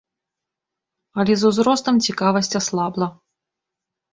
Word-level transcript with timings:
Але 1.23 1.33
з 1.41 1.51
узростам 1.51 1.95
цікавасць 2.07 2.53
аслабла. 2.61 3.07